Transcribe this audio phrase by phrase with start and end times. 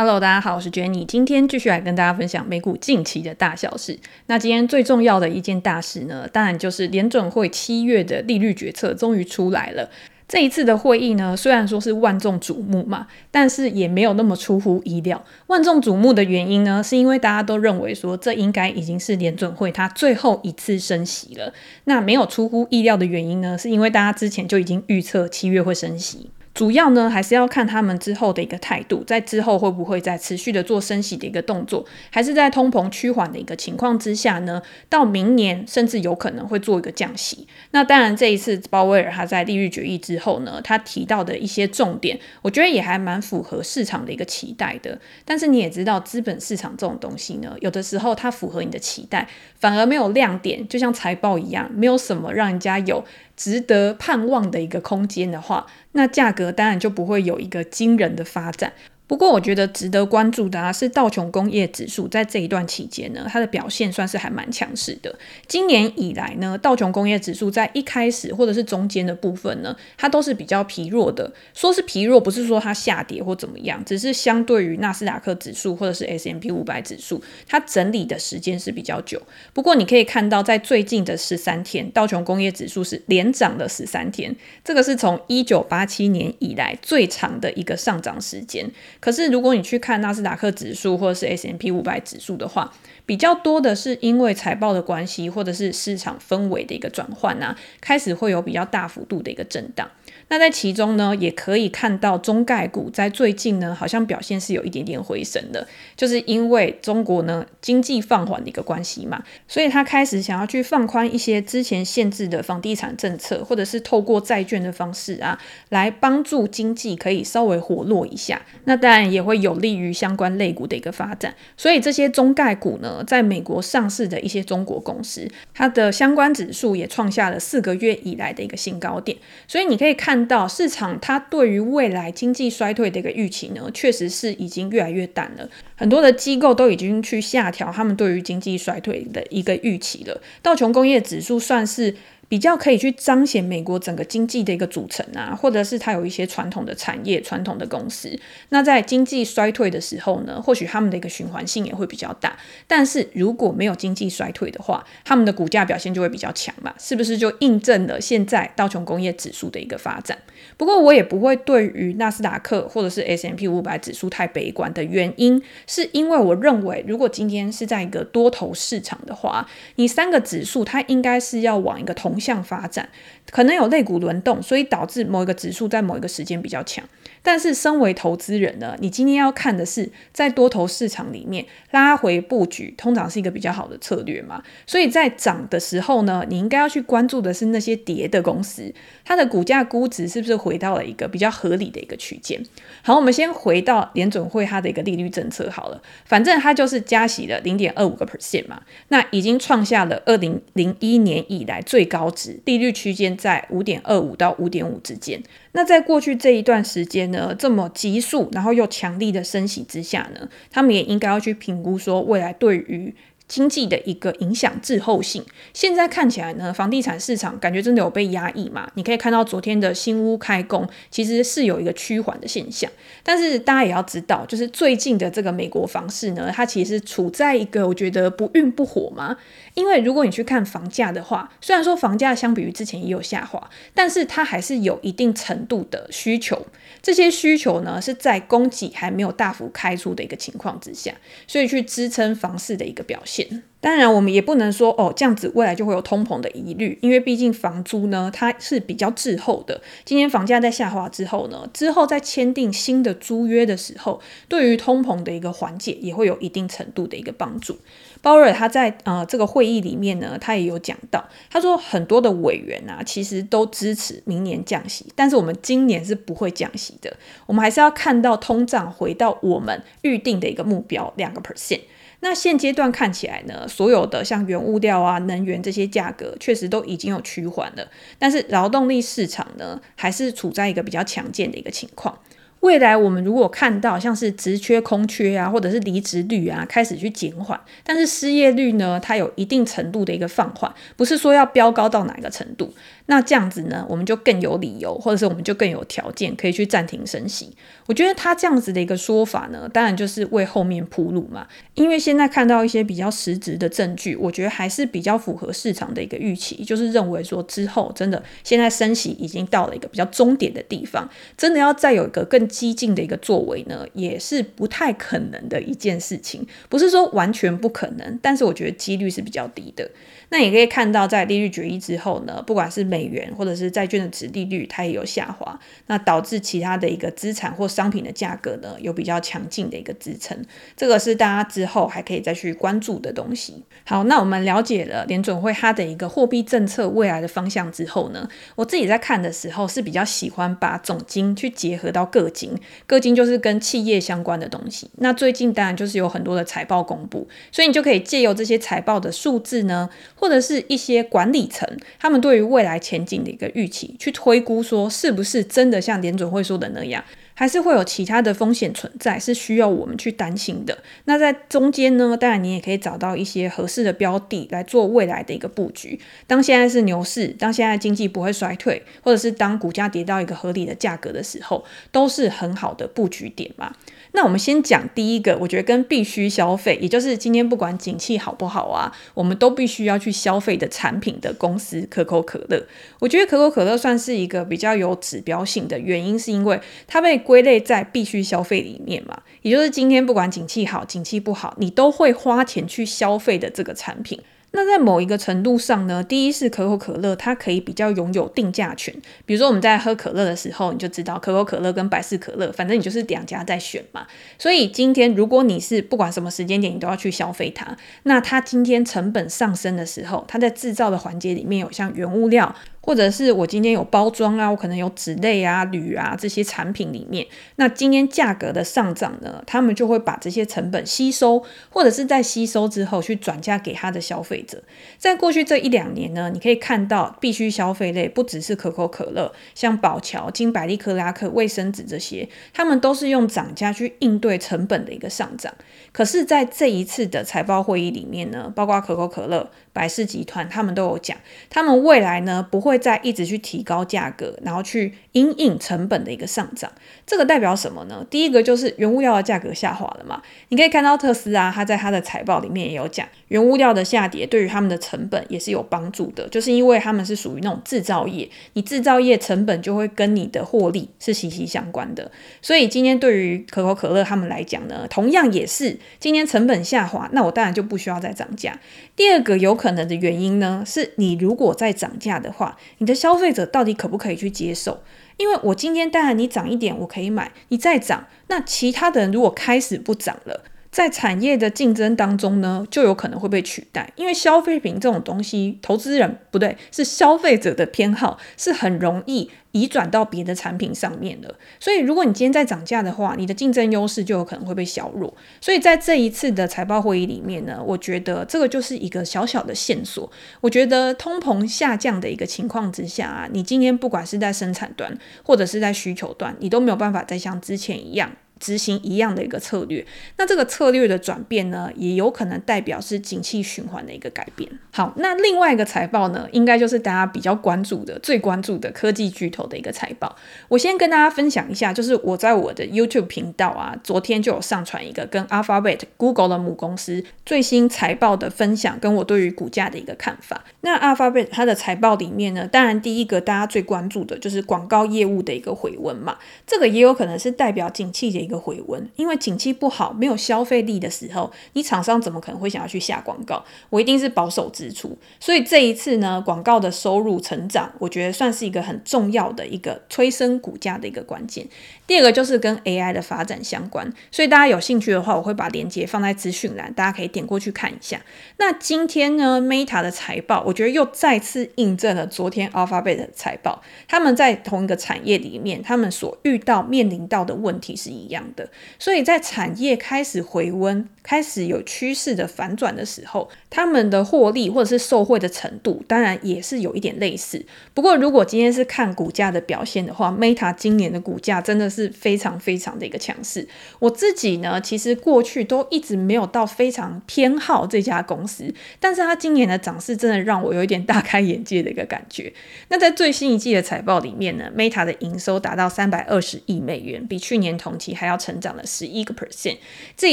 [0.00, 3.98] Hello，大家好，我是 Jenny，今天继续来跟大家分享美股近期的大小事。
[4.28, 9.90] 那今天最重要的一件大事呢，当然就是联准会七月的利率决策终于出来了。
[10.26, 15.22] 这一次的会议呢，虽然说是万众瞩目嘛，但是也没有那么出乎意料。
[15.48, 21.52] 万众瞩目的原因呢，是因为大家都认为说，这应该已经是联准会它最后一次升息了。
[21.84, 26.30] 那没有出乎意料的原因呢，是因为大家之前就已经预测七月会升息。
[26.60, 34.60] 主要呢，还是要看他们之后的一个态度，在之后会不会再持续的做升息的一个动作，还是在通膨趋缓的一个情况之下呢，
[34.90, 37.48] 到明年甚至有可能会做一个降息。
[37.70, 45.00] 那当然，这一次鲍威尔他在利率决议之后呢，他提到的一些重点，我觉得也还蛮符合市场的一个期待的。
[45.24, 49.26] 但是你也知道，资本市场这种东西呢，有的时候它符合你的期待，
[49.58, 53.02] 反而没有亮点，就像财报一样，没有什么让人家有。
[53.40, 58.74] 值得盼望的一个空间的话，那价格当然就不会有一个惊人的发展。
[59.10, 65.12] 不过，我觉得值得关注的啊，是道琼工业指数在这一段期间呢，它的表现算是还蛮强势的。
[65.48, 71.32] 今年以来呢，道琼工业指数在一开始或者是中间的部分呢，它都是比较疲弱的。
[71.54, 79.20] 说是疲弱，不是说它下跌或怎么样，只是相对于纳斯达克指数或者是 S M P 五百指数，它整理的时间是比较久。
[79.52, 88.70] 不过，你可以看到，在最近的十三天，道琼工业指数是连涨了十三天，这个是从一九八七年以来最长的一个上涨时间。
[89.00, 92.70] 可是，如果你去看纳斯达克指数或者是 S M P 五百指数的话，
[93.06, 99.90] 比较多的是因为财报的关系，或者是市场氛围的一个转换啊，开始会有比较大幅度的一个震荡。
[100.30, 115.36] 那在其中呢，也可以看到中概股在最近呢，好像表现是有一点点回升的，就是因为中国呢经济放缓的一个关系嘛，所以他开始想要去放宽一些之前限制的房地产政策，或者是透过债券的方式啊，
[115.70, 118.40] 来帮助经济可以稍微活络一下。
[118.66, 121.34] 那当然也会有利于相关类股的一个发展。
[121.56, 129.18] 所以这些中概股呢，在美国上市的一些中国公司，它的相关指数也创下了四个月以来的一个新高点。
[129.48, 130.19] 所以你可以看。
[130.26, 135.48] 到市场，它对于未来经济衰退的一个预期呢，确实是已经越来越淡了。
[135.76, 140.20] 很多的机构都已经去下调他们对于经济衰退的一个预期了。
[140.42, 141.94] 道琼工业指数算是。
[142.30, 148.16] 比较可以去彰显美国整个经济的一个组成啊，或者是它有一些传统的产业、传统的公司。
[148.50, 152.38] 那在经济衰退的时候呢，或许他们的一个循环性也会比较大。
[152.68, 160.16] 但是如果没有经济衰退的话，他们的股价表现就会比较强嘛，是不是就印证了现在道琼工业指数的一个发展？
[160.56, 172.88] 不过我也不会对于纳斯达克或者是 S M P 五百指数太悲观的原因，是因为我认为如果今天是在一个多头市场的话，你三个指数它应该是要往一个同向发展，
[173.30, 176.84] 可能有类股轮动，所以导致某一个指数在某一个时间比较强。
[177.22, 184.42] 但是，身为投资人呢，你今天要看的是在多头市场里面拉回布局，通常是一个比较好的策略嘛。
[184.66, 188.72] 所以在涨的时候呢，你应该要去关注的是那些跌的公司，
[189.04, 192.42] 它的股价估值是不是回到了一个比较合理的一个区间。
[192.82, 205.22] 好，我们先回到联准会它的一个利率政策好了，反正它就是加息了零点二五个 percent 嘛，那已经创下了二零零一年以来最高值，利率区间在五点二五到五点五之间。
[205.52, 212.94] 那在过去这一段时间呢，这么急速，然后又强力的升息之下呢，他们也应该要去评估说未来对于。
[213.30, 215.24] 经济的一个影响滞后性，
[215.54, 218.68] 现在看起来呢，房地产市场感觉真的有被压抑嘛？
[218.74, 222.68] 你可以看到昨天的新屋开工，其实是有一个趋缓的现象。
[223.04, 229.16] 但是大家也要知道，就是最近的这个美国房市呢，它其实处在一个我觉得不温不火嘛。
[229.54, 236.44] 因为如果你去看房价的话，虽然说房价相比于之前也有下滑，但是它还是有一定程度的需求。
[236.82, 240.92] 这些需求呢，是在供给还没有大幅开出的一个情况之下，
[241.28, 243.19] 所以去支撑房市的一个表现。
[243.62, 249.60] 当然，我们也不能说哦，这样子未来就会有通膨的疑虑，因为毕竟房租呢，它是比较滞后的。
[249.84, 257.58] 今年房价在下滑之后呢，之后在签订新的租约的时候，对于通膨的一个缓解也会有一定程度的一个帮助。
[258.00, 266.96] 鲍尔他在呃这个会议里面呢，他也有讲到，他说很多的委员啊，其实都支持明年降息，但是我们今年是不会降息的，
[267.26, 271.60] 我们还是要看到通胀回到我们预定的一个目标两个 percent。
[272.00, 277.68] 那现阶段看起来呢，所有的像原物料啊、能源这些价格确实都已经有趋缓了，
[277.98, 281.98] 但是劳动力市场呢，还是处在一个比较强健的一个情况。
[282.40, 292.50] 未来我们如果看到像是职缺空缺啊，或者是离职率啊开始去减缓，但是失业率呢，它有一定程度的一个放缓，不是说要飙高到哪一个程度。
[292.90, 297.32] 那这样子呢，我们就更有理由，或者是我们就更有条件可以去暂停升息。
[297.66, 301.28] 我觉得他这样子的一个说法呢，当然就是为后面铺路嘛。
[301.54, 316.26] 因为现在看到一些比较实质的证据，我觉得还是比较符合市场的一个预期，就是认为说之后真的现在升息已经到了一个比较终点的地方，真的要再有一个更激进的一个作为呢，也是不太可能的一件事情。
[316.48, 319.70] 不是说完全不可能，但是我觉得几率是比较低的。
[320.10, 330.16] 那也可以看到，在利率决议之后呢，不管是美元或者是债券的殖利率，它也有下滑，那导致其他的一个资产或商品的价格呢，有比较强劲的一个支撑。
[330.56, 333.44] 这个是大家之后还可以再去关注的东西。
[333.64, 342.36] 好，那我们了解了联准会它的一个货币政策未来的方向之后呢，我自己在看的时候是比较喜欢把总经去结合到个经，
[342.66, 344.68] 个经就是跟企业相关的东西。
[344.78, 349.70] 那最近当然就是有很多的财报公布，所以你就可以借由这些财报的数字呢。
[350.00, 351.46] 或者是一些管理层，
[351.78, 356.82] 他们对于未来前景的一个预期，去推估说是不是真的像联准会说的那样，
[357.12, 360.56] 还是会有其他的风险存在，是需要我们去担心的。
[360.86, 365.78] 那在中间呢，当然你也可以找到一些合适的标的来做未来的一个布局。
[366.06, 373.54] 当现在是牛市，当现在经济不会衰退，或者是当股价跌到一个合理的价格的时候，都是很好的布局点嘛。
[373.92, 382.46] 那我们先讲第一个，我觉得跟必须消费，也就是今天不管景气好不好啊，我们都必须要去消费的产品的公司——可口可乐。
[382.78, 394.00] 我觉得可口可乐算是一个比较有指标性的原因，是因为它被归类在必须消费里面嘛，也就是今天不管景气好、景气不好，你都会花钱去消费的这个产品。
[394.32, 398.72] 那在某一个程度上呢，第一是可口可乐，它可以比较拥有定价权。
[399.04, 403.86] 比如说我们在喝可乐的时候，你就知道可口可乐跟百事可乐，反正你就是两家在选嘛。
[404.18, 412.34] 所以今天如果你是不管什么时间点，你都要去消费它，那它今天成本上升的时候，它在制造的环节里面有像原物料。
[412.62, 424.42] 或者是我今天有包装啊，我可能有纸类啊、铝啊这些产品里面，那今天价格的上涨呢，他们就会把这些成本吸收，或者是在吸收之后去转嫁给他的消费者。
[424.76, 435.32] 在过去这一两年呢，你可以看到必须消费类不只是可口可乐，像宝侨、金百利、克拉克、卫生纸这些，他们都是用涨价去应对成本的一个上涨。
[435.72, 440.96] 可是，在这一次的财报会议里面呢，包括可口可乐、百事集团，他们都有讲，
[441.28, 446.50] 他们未来呢不会再一直去提高价格，然后去因应成本的一个上涨。
[446.86, 447.84] 这个代表什么呢？
[447.90, 450.02] 第一个就是原物料的价格下滑了嘛。
[450.28, 461.90] 你可以看到特斯拉，他在他的财报里面也有讲，原物料的下跌对于他们的成本也是有帮助的，就是因为他们是属于那种制造业，你制造业成本就会跟你的获利是息息相关的。
[462.22, 468.38] 所以今天对于可口可乐他们来讲呢，同样也是今天成本下滑，那我当然就不需要再涨价。
[468.76, 474.62] 第二个有可能的原因呢，是你如果再涨价的话，你的消费者到底可不可以去接受？
[474.98, 483.72] 因为我今天当然你涨一点我可以买，你再涨，那其他的人如果开始不涨了，在产业的竞争当中呢，就有可能会被取代。
[483.76, 489.10] 因为消费品这种东西，投资人不对，是消费者的偏好，是很容易。
[489.32, 494.92] 移转到别的产品上面的，所以如果你今天再涨价的话，你的竞争优势就有可能会被削弱。
[495.20, 499.88] 所以在这一次的财报会议里面呢，我觉得这个就是一个小小的线索。
[500.20, 507.92] 我觉得通膨下降的一个情况之下啊，你今天不管是在生产端或者是在需求端，你都没有办法再像之前一样。
[508.20, 514.30] 执行一样的一个策略，那这个策略的转变呢，也有可能代表是景气循环的一个改变。
[514.52, 519.96] 好，那另外一个财报呢，应该就是大家比较关注的、最关注的科技巨头的一个财报。
[520.28, 530.22] 我先跟大家分享一下，就是我在我的 YouTube 频道啊，昨天就有上传一个跟 Alphabet Google 的母公司最新财报的分享，跟我对于股价的一个看法。
[530.42, 535.96] 那 Alphabet 它的财报里面呢，当然第一个大家最关注的就是广告业务的一个回温嘛，
[536.26, 538.10] 这个也有可能是代表景气的一个。
[538.10, 543.24] 一个回温，因为景气不好，没有消费力的时候，你厂商怎么可能会想要去下广告？
[543.50, 544.76] 我一定是保守支出。
[544.98, 551.24] 所以这一次呢，广告的收入成长，我觉得算是一个很重要的一个催生股价的一个关键。
[551.68, 557.80] 第二个就是跟 AI 的发展相关，所以大家有兴趣的话，我会把链接放在资讯栏，大家可以点过去看一下。
[558.16, 567.99] 那今天呢，Meta 的财报，我觉得又再次印证了昨天 Alphabet 的财报，他们在同一个产业里面，他们所遇到面临到的问题是一样。
[568.14, 568.28] 的。
[568.58, 577.24] 所以在产业开始回温、开始有趋势的反转的时候，他们的获利或者是受惠的程度，当然也是有一点类似。
[577.54, 583.26] 不过，如果今天是看股价的表现的话，Meta 今年的股价真的是非常非常的一个强势。
[583.58, 592.12] 我自己呢，其实过去都一直没有到非常偏好这家公司，但是它今年的涨势真的让我有一点大开眼界的一个感觉。
[592.48, 599.36] 那在最新一季的财报里面呢，Meta 的营收达到三百二十亿美元，比去年同期还要成长了十一个 percent。
[599.76, 599.92] 这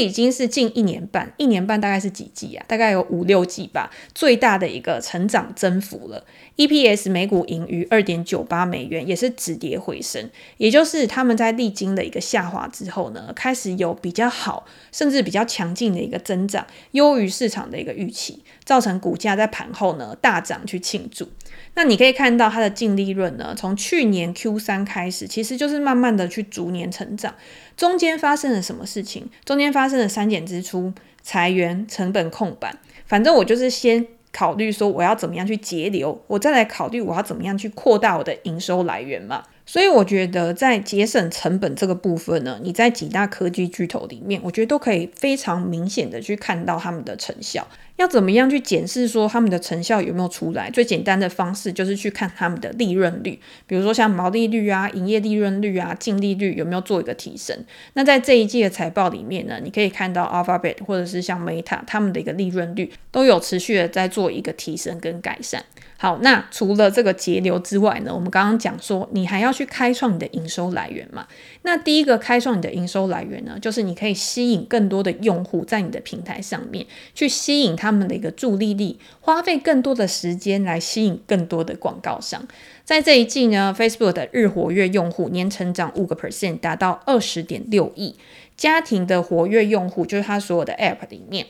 [0.00, 2.64] 已经是近一年半，一年半大概是几季啊？
[2.66, 6.24] 大概有五六季吧，最大的一个成长增幅了。
[6.58, 21.28] EPS 每股盈余二点九八美元，也是止跌回升，也就是他们在历经的一个下滑之后呢，开始有比较好，甚至比较强劲的一个增长，优于市场的一个预期，造成股价在盘后呢大涨去庆祝。
[21.74, 27.32] 那你可以看到它的净利润呢，从去年 Q 三开始，其实就是慢慢的去逐年成长。
[27.76, 29.28] 中间发生了什么事情？
[29.44, 32.80] 中间发生了删减支出、裁员、成本控板。
[33.06, 39.44] 反正我就是先考虑说我要怎么样去节流，我再来考虑我要怎么样去扩大我的营收来源嘛。
[39.66, 47.66] 所以我觉得在节省成本这个部分呢，你在几大科技巨头里面，我觉得都可以非常明显的去看到他们的成效。
[47.98, 50.70] 要怎么样去检视说他们的成效有没有出来？
[50.70, 57.56] 最简单的方式就是去看他们的利润率，比如说像毛利率啊、营业利润率啊、净利率有没有做一个提升。
[57.94, 65.64] 那在这一季的财报里面呢，你可以看到 Alphabet 或者是像 Meta 他们的一个利润率都有持续的在做一个提升跟改善。
[66.00, 71.26] 好，那除了这个节流之外呢，我们刚刚讲说，你还要去开创你的营收来源嘛。
[71.62, 76.86] 那第一个开创你的营收来源呢，就是你可以吸引更多的用户在你的平台上面，
[77.16, 82.46] 去吸引他他们的一个助力力，花费更多的时间来吸引更多的广告商。
[82.84, 88.16] 在这一季呢，Facebook 的日活跃用户年成长五个 percent，达到二十点六亿。
[88.56, 91.46] 家庭的活跃用户，就是它所有的 App 里面。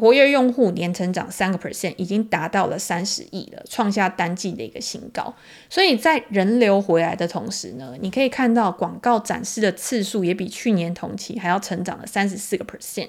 [0.00, 5.34] 活跃用户年成长三个 percent，已经达到了三十亿了，创下单季的一个新高。
[5.68, 13.08] 所以在人流回来的同时呢，你可以看到广告展示的次数也比去年同期还要成长了三十四个 percent。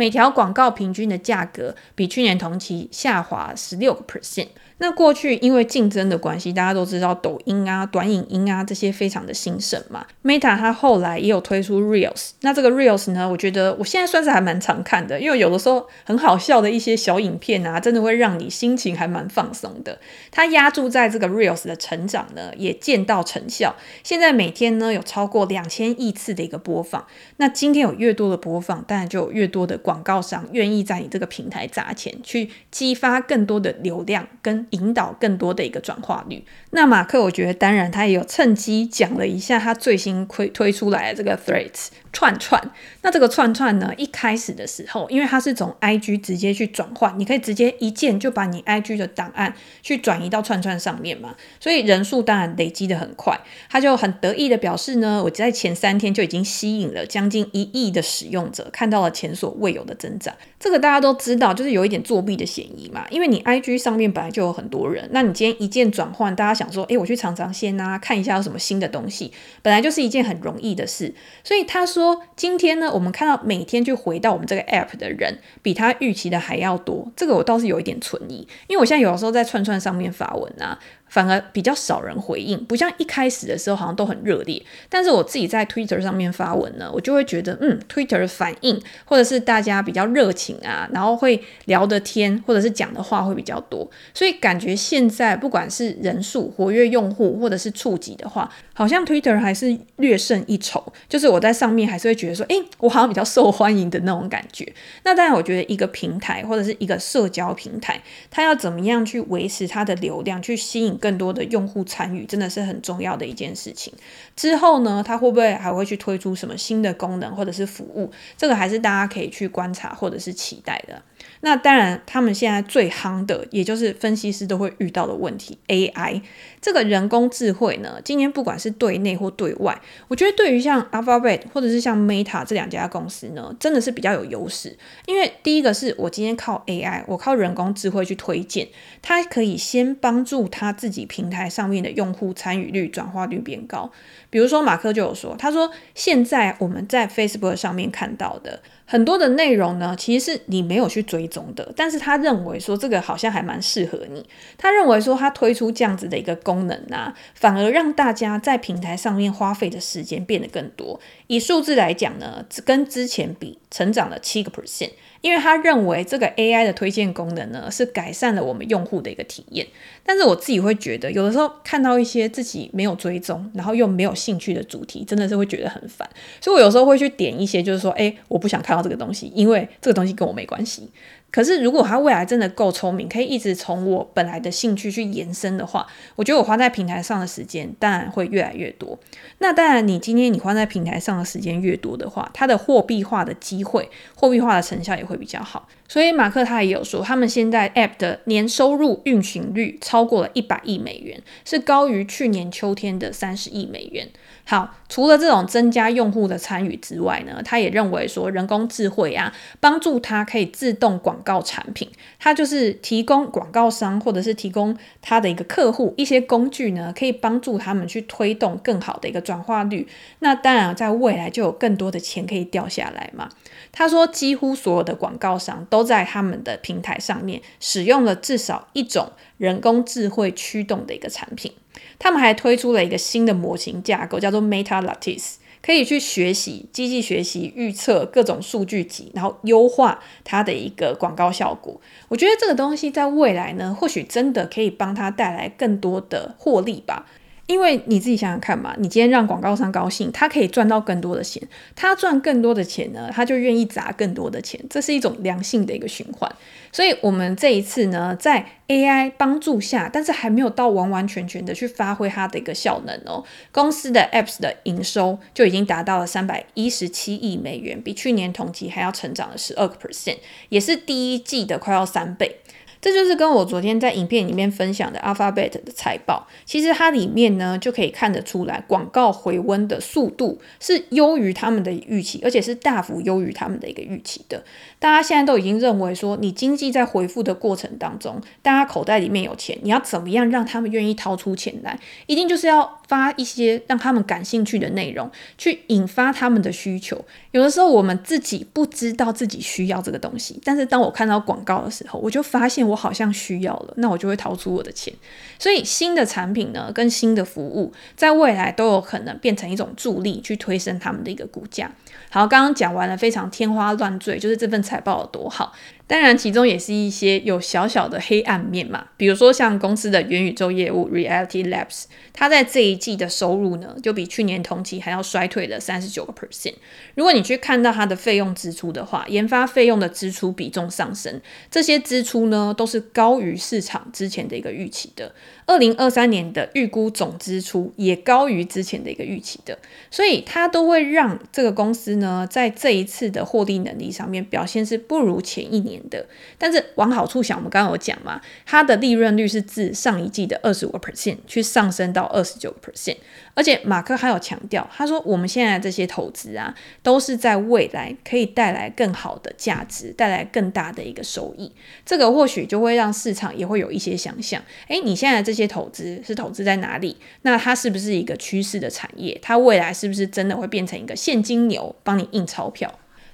[0.00, 4.48] 每条广告平均的价格比去年同期下滑十六个 percent。
[4.82, 10.06] 那过去因为竞争的关系，大家都知道抖音啊、短影音啊这些非常的兴盛嘛。
[10.24, 19.98] Meta 它后来也有推出 Reels，那这个 Reels 呢，我觉得我现在算是还蛮常看的，因为有的时候很好笑的一些小影片啊，真的会让你心情还蛮放松的。
[20.30, 23.76] 它押注在这个 Reels 的成长呢，也见到成效。
[24.02, 27.06] 现在每天呢有超过两千亿次的一个播放。
[27.36, 34.60] 那今天有越多的播放，当然就有越多的广告商愿意在你这个平台砸钱，去激发更多的流量跟。
[34.70, 36.44] 引导更多的一个转化率。
[36.70, 42.70] 那马克，我觉得当然他也有趁机讲了一下他最新推推出来的这个 Threads 串串。
[43.02, 53.40] 那这个串串呢，一开始的时候，因为它是从 IG 直接去转换，你可以直接一键就把你 IG 的档案去转移到串串上面嘛，所以人数当然累积的很快。
[53.68, 60.34] 他就很得意的表示呢，我在前三天就已经吸引了将近一亿的使用者，看到了前所未有的增长。
[60.58, 69.32] 这个大家都知道，就是有一点作弊的嫌疑嘛，因为你 IG 上面本来就有很多人，那你今天一键转换，大家想说，诶，我去尝尝鲜啊，看一下有什么新的东西，
[69.62, 71.14] 本来就是一件很容易的事。
[71.42, 77.10] 所以他说，今天呢，我们看到每天就回到我们这个 app 的人，比他预期的还要多。
[77.16, 80.78] 这个我倒是有一点存疑，因为我现在有的时候在串串上面发文啊。
[81.10, 84.62] 反而比较少人回应，不像一开始的时候好像都很热烈。
[84.88, 100.80] 但是我自己在 Twitter 上面发文呢，我就会觉得，嗯，Twitter 的反应或者是大家比较热情啊，然后会聊的天或者是讲的话会比较多，所以感觉现在不管是人数、活跃用户或者是触及的话，好像 Twitter 还是略胜一筹。
[101.08, 104.72] 就是我在上面还是会觉得说，诶，我好像比较受欢迎的那种感觉。
[105.02, 108.00] 那当然，我觉得一个平台或者是一个社交平台，
[108.30, 110.96] 它要怎么样去维持它的流量，去吸引。
[111.00, 113.92] 更多的用户参与真的是很重要的一件事情。
[114.36, 118.12] 之后呢，它会不会还会去推出什么新的功能或者是服务？
[118.36, 121.02] 这个还是大家可以去观察或者是期待的。
[121.42, 126.20] 那当然，他们现在最夯的，也就是分析师都会遇到的问题，AI
[126.60, 134.76] 这个人工智慧呢，今年不管是对内或对外，我觉得对于像 Alphabet 或者是像 Meta 这两家公司呢，真的是比较有优势。
[135.06, 138.68] 因为第一个是我今天靠 AI，我靠人工智慧去推荐，
[139.00, 143.90] 它可以先帮助他自己平台上面的用户参与率、转化率变高。
[144.28, 148.60] 比如说马克就有说，他说现在我们在 Facebook 上面看到的。
[148.90, 154.28] 很多的内容呢，其实是你没有去追踪的，但是他认为说这个好像还蛮适合你。
[154.58, 160.98] 他认为说他推出这样子的一个功能啊，反而让大家在平台上面花费的时间变得更多。
[161.28, 164.90] 以数字来讲呢，跟之前比成长了七个 percent。
[165.20, 169.66] 因为他认为这个 AI 的推荐功能呢，是改善了我们用户的一个体验。
[170.04, 176.08] 但是我自己会觉得，有的时候看到一些自己没有追踪，然后又没有兴趣的主题，真的是会觉得很烦。
[176.40, 180.88] 所以我有时候会去点一些，就是说，哎，我不想看到这个东西，因为这个东西跟我没关系。
[181.32, 188.98] 可是，如果他未来真的够聪明，可以一直从我本来的兴趣去延伸的话，我觉得我花在平台上的时间当然会越来越多。
[189.38, 195.68] 那当然，你今天你花在平台上的时间越多的话，它的货币化的机会、货币化的成效也会比较好。
[195.86, 204.08] 所以，马克他也有说，他们现在 App 的年收入运行率超过了一百亿美元，是高于去年秋天的三十亿美元。
[204.44, 219.86] 好，除了这种增加用户的参与之外呢，他也认为说人工智慧啊，帮助他可以自动广告产品，它就是提供广告商或者是提供他的一个客户一些工具呢，可以帮助他们去推动更好的一个转化率。
[220.20, 223.28] 那当然，在未来就有更多的钱可以掉下来嘛。
[223.72, 231.52] 他说，几乎所有的广告商都在他们的平台上面使用了至少一种人工智慧驱动的一个产品。
[231.98, 241.80] 他们还推出了一个新的模型架构，叫做 Meta Lattice，可以去学习机器学习、预测各种数据集，然后优化它的一个广告效果。
[242.08, 247.06] 我觉得这个东西在未来呢，或许真的可以帮他带来更多的获利吧。
[247.50, 251.42] 因为你自己想想看嘛，你今天让广告商高兴，他可以赚到更多的钱，
[251.74, 256.30] 他赚更多的钱呢，他就愿意砸更多的钱，这是一种良性的一个循环。
[256.70, 263.24] 所以，我们这一次呢，在 AI 帮助下，但是还没有到完完全全的去发挥它的一个效能哦。
[263.50, 270.18] 公司的 Apps 的营收就已经达到了三百一十七亿美元，比去年同期还要成长了十二个 percent，
[270.50, 272.36] 也是第一季的快要三倍。
[272.80, 284.42] 这就是跟我昨天在影片里面分享的 Alphabet 的财报，其实它里面呢就可以看得出来，广告回温的速度是优于他们的预期，而且是大幅优于他们的一个预期的。
[284.78, 291.78] 大家现在都已经认为说，你经济在回复的过程当中，大家口袋里面有钱，你要怎么样让他们愿意掏出钱来？
[292.06, 297.04] 一定就是要发一些让他们感兴趣的内容，去引发他们的需求。
[297.32, 302.69] 有的时候我们自己不知道自己需要这个东西，但是当我看到广告的时候，我就发现。
[302.70, 304.92] 我好像需要了，那我就会掏出我的钱。
[305.38, 311.70] 所以新的产品呢，跟新的服务，在未来都有可能变成一种助力，去推升他们的一个股价。
[312.08, 315.52] 好，刚刚讲完了，非常天花乱坠，就是这份财报有多好。
[315.86, 326.54] 当然，其中也是一些有小小的黑暗面嘛，比如说像公司的元宇宙业务 Reality Labs，它在这一季的收入呢，就比去年同期还要衰退了三十九个 percent。
[326.94, 335.12] 如果你去看到它的费用支出的话，研发费用的支出比重上升，这些支出呢，都是高于市场之前的一个预期的。
[335.46, 339.58] 二零二三年的预估总支出也高于之前的一个预期的，
[339.90, 346.06] 所以它都会让这个公司呢，在这一次的获利能力上面表现是不如前一年的。
[346.38, 352.96] 但是往好处想，我们刚刚有讲嘛，它的利润率是自上一季的二十五个 percent 去上升到二十九个 percent，
[353.34, 361.52] 而且马克还有强调，他说我们现在这些投资啊，都是在未来可以带来更好的价值，带来更大的一个收益。
[361.84, 365.50] 这个或许就会让市场也会有一些想象，诶，你现在这些。
[365.50, 366.96] 投资是投资在哪里？
[367.22, 369.18] 那它是不是一个趋势的产业？
[369.20, 372.72] 它未来是不是真的会变成一个现金流帮你印钞票？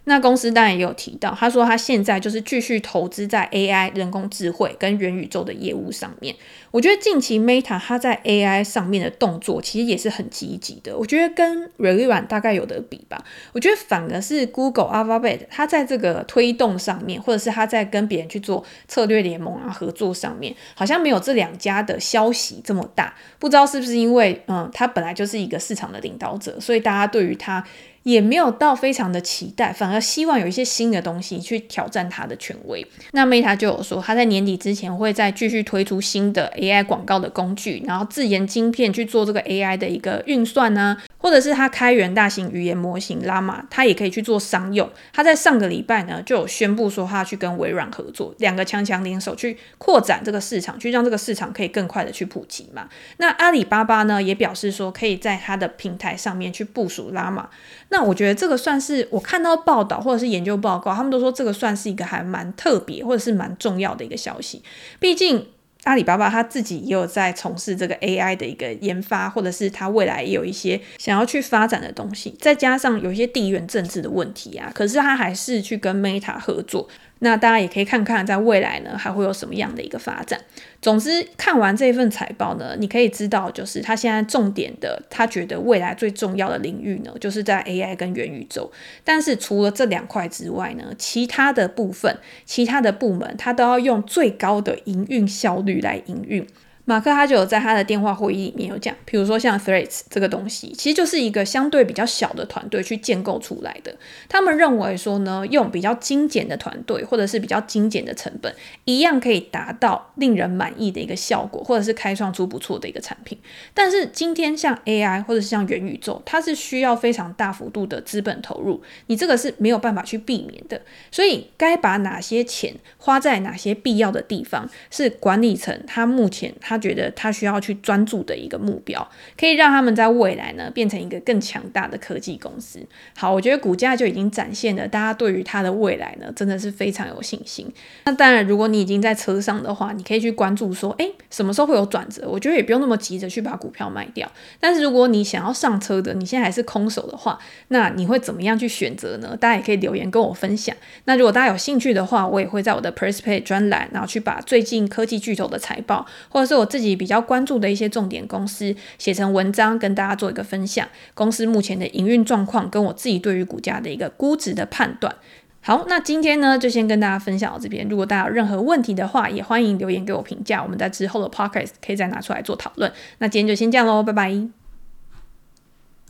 [0.09, 6.33] 那公司当然也有提到，他说他现在就是继续投资在 AI 人工智慧跟元宇宙的业务上面。
[6.71, 10.97] 我觉得近期 Meta 它在 AI 上面的动作其实也是很积极的。
[10.97, 13.21] 我觉得跟微软大概有得比吧。
[13.53, 23.12] 我觉得反而是 Google Alphabet 它在这个推动上面，或者是它在跟别人去做策略联盟啊合作上面，好像没有这两家的消息这么大。
[23.40, 27.64] 不知道是不是因为嗯，它本来就是一个市场的领导者，所以大家对于它。
[28.07, 32.87] 也没有到非常的期待，反而希望有一些新的东西去挑战它的权威。
[33.11, 44.89] 那 Meta 就有说，他在年底之前会再继续推出新的 AI 广告的工具，然后自研晶片去做这个 AI 的一个运算呢、或者是他开源大型语言模型 Llama，他也可以去做商用。
[45.12, 52.89] 他在上个礼拜呢就有宣布说，他去跟微软合作，两个强强联手去扩展这个市场，去让这个市场可以更快的去普及嘛。
[53.17, 57.49] 那阿里巴巴呢也表示说，可以在他的平台上面去部署拉马。
[57.89, 64.62] 那我觉得这个算是我看到报道或者是研究报告，他们都说这个算是一个还蛮特别或者是蛮重要的一个消息，
[65.01, 65.49] 毕竟。
[65.87, 76.88] 阿里巴巴他自己也有在从事这个 AI 的一个研发，或者是他未来也有一些想要去发展的东西，再加上有一些地缘政治的问题啊，可是他还是去跟 Meta 合作。
[77.20, 80.38] 那大家也可以看看，在未来呢还会有什么样的一个发展。
[80.83, 88.70] 总之，看完这份财报呢，你可以知道，就是他现在重点的，他觉得未来最重要的领域呢，就是在 AI 跟元宇宙。
[89.02, 96.46] 但是除了这两块之外呢，其他的部分、其他的部门，他都要用最高的营运效率来营运。
[96.88, 103.92] 马克他就有在他的电话会议里面有讲，比如说像 Threads 这个东西，其实就是一个相对比较小的团队去建构出来的。
[104.29, 113.37] 他们认为说呢，用比较精简的团队或者是比较精简的成本，一样可以达到令人满意的一个效果，或者是开创出不错的一个产品。
[113.75, 120.81] 但是今天像 AI 或者是像元宇宙，它是需要非常大幅度的资本投入，你这个是没有办法去避免的。
[121.11, 126.76] 所以该把哪些钱花在哪些必要的地方，是管理层他目前他。
[126.77, 129.09] 他觉得他需要去专注的一个目标，
[129.39, 132.79] 可以让他们在未来呢变成一个更强大的科技公司。
[133.17, 137.67] 好，我觉得股价就已经展现了大家对于它的未来呢真的是非常有信心。
[138.05, 142.29] 那当然，如果你已经在车上的话，你可以去关注说，诶，什么时候会有转折？
[142.29, 144.31] 我觉得也不用那么急着去把股票卖掉。
[144.61, 149.35] 但是如果你想要上车的，你现在还是空手的话，那你会怎么样去选择呢？
[149.41, 150.77] 大家也可以留言跟我分享。
[151.07, 156.65] 那如果大家有兴趣的话，我也会在我的 Perspect 专栏，然后去把最近科技巨头的财报，或者是我。
[156.66, 160.87] 自己比较关注的一些重点公司，写成文章跟大家做一个分享。
[161.14, 165.14] 公司目前的营运状况，跟我自己对于股价的一个估值的判断。
[165.61, 167.88] 好，那今天呢，就先跟大家分享到这边。
[167.88, 170.62] 如果大家有任何问题的话，也欢迎留言给我评价。
[170.62, 172.92] 我们在之后的 podcast 可以再拿出来做讨论。
[173.18, 174.65] 那今天就先这样喽，拜拜。